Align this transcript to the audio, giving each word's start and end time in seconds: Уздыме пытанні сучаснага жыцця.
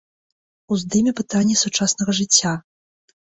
Уздыме 0.75 1.11
пытанні 1.19 1.55
сучаснага 1.63 2.11
жыцця. 2.21 2.53